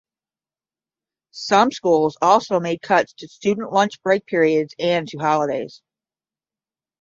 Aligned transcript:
Some 1.29 1.69
schools 1.69 2.17
also 2.23 2.59
made 2.59 2.81
cuts 2.81 3.13
to 3.19 3.27
student 3.27 3.71
lunch 3.71 4.01
break 4.01 4.25
periods 4.25 4.73
and 4.79 5.07
to 5.09 5.19
holidays. 5.19 5.83